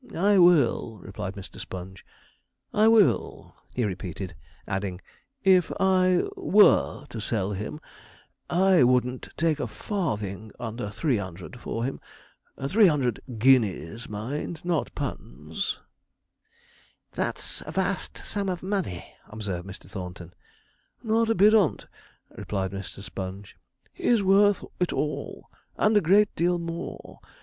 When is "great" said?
26.01-26.33